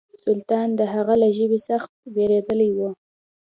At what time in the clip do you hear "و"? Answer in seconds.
2.73-2.79